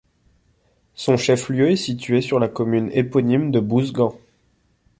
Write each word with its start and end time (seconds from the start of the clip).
Son 0.95 1.15
chef-lieu 1.15 1.69
est 1.69 1.75
situé 1.75 2.21
sur 2.21 2.39
la 2.39 2.47
commune 2.47 2.89
éponyme 2.91 3.51
de 3.51 3.59
Bouzguen. 3.59 4.09